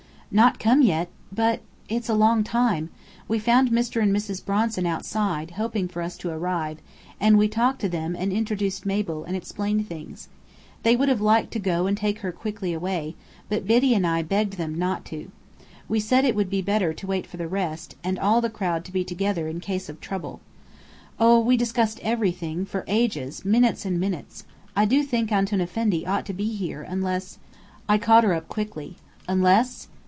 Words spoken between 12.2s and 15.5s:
away quickly, but Biddy and I begged them not to.